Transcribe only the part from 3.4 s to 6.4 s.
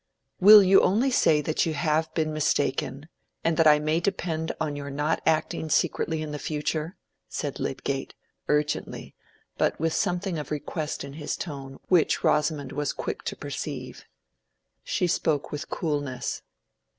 and that I may depend on your not acting secretly in